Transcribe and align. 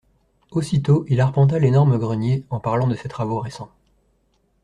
Aussitôt 0.49 1.05
il 1.09 1.21
arpenta 1.21 1.59
l'énorme 1.59 1.99
grenier 1.99 2.43
en 2.49 2.59
parlant 2.59 2.87
de 2.87 2.95
ses 2.95 3.07
travaux 3.07 3.39
récents. 3.39 3.71